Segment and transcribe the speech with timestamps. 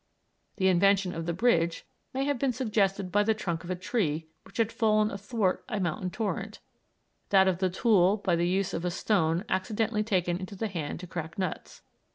[0.55, 4.25] The invention of the bridge may have been suggested by the trunk of a tree
[4.45, 6.59] which had fallen athwart a mountain torrent;
[7.29, 11.01] that of the tool by the use of a stone accidentally taken into the hand
[11.01, 11.83] to crack nuts.